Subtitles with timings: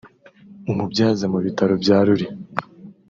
[0.71, 2.27] umubyaza mu bitaro bya Ruli